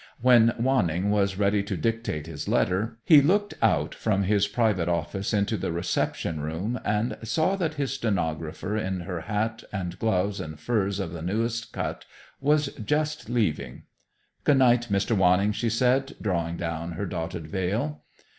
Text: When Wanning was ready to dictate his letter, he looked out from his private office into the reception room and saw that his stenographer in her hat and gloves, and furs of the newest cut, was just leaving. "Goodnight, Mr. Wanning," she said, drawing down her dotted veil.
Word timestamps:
When 0.19 0.55
Wanning 0.59 1.11
was 1.11 1.37
ready 1.37 1.61
to 1.61 1.77
dictate 1.77 2.25
his 2.25 2.47
letter, 2.47 2.97
he 3.05 3.21
looked 3.21 3.53
out 3.61 3.93
from 3.93 4.23
his 4.23 4.47
private 4.47 4.89
office 4.89 5.31
into 5.31 5.57
the 5.57 5.71
reception 5.71 6.39
room 6.39 6.79
and 6.83 7.17
saw 7.21 7.55
that 7.57 7.75
his 7.75 7.93
stenographer 7.93 8.75
in 8.75 9.01
her 9.01 9.21
hat 9.21 9.63
and 9.71 9.99
gloves, 9.99 10.39
and 10.39 10.59
furs 10.59 10.99
of 10.99 11.13
the 11.13 11.21
newest 11.21 11.71
cut, 11.71 12.05
was 12.39 12.73
just 12.83 13.29
leaving. 13.29 13.83
"Goodnight, 14.43 14.87
Mr. 14.89 15.15
Wanning," 15.15 15.51
she 15.51 15.69
said, 15.69 16.15
drawing 16.19 16.57
down 16.57 16.93
her 16.93 17.05
dotted 17.05 17.45
veil. 17.45 18.01